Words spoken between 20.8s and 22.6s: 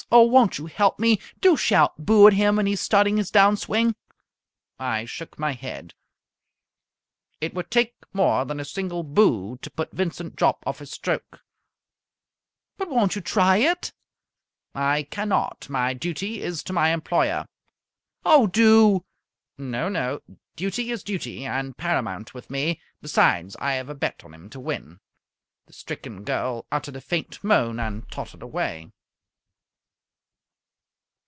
is duty, and paramount with